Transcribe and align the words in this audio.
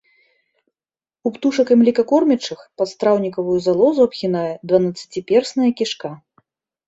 У 1.29 1.31
птушак 1.35 1.67
і 1.73 1.75
млекакормячых 1.81 2.59
падстраўнікавую 2.81 3.57
залозу 3.67 4.01
абгінае 4.09 4.53
дванаццаціперсная 4.71 5.69
кішка. 5.83 6.09